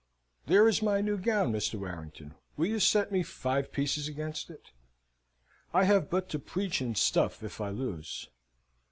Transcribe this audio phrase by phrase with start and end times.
[0.47, 1.75] There is my new gown, Mr.
[1.75, 2.33] Warrington.
[2.57, 4.71] Will you set me five pieces against it?
[5.75, 8.27] I have but to preach in stuff if I lose.